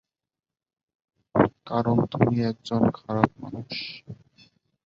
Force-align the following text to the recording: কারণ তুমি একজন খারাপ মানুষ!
কারণ 1.67 1.97
তুমি 2.11 2.35
একজন 2.51 2.81
খারাপ 2.97 3.29
মানুষ! 3.41 3.71